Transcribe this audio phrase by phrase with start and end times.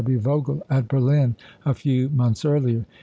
[0.03, 0.17] W.
[0.17, 2.87] Vogel at Berlin a few months earlier.